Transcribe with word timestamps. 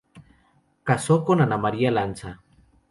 Casó 0.83 1.23
con 1.23 1.41
Ana 1.41 1.59
María 1.59 1.91
Lanza. 1.91 2.41